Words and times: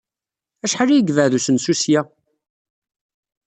Acḥal 0.65 0.89
ay 0.91 0.99
yebɛed 1.07 1.33
usensu 1.37 1.73
seg-a? 1.81 2.01